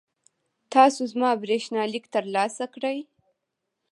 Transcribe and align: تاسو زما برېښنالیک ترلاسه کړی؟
تاسو 0.73 1.01
زما 1.11 1.29
برېښنالیک 1.43 2.05
ترلاسه 2.15 2.65
کړی؟ 2.73 2.97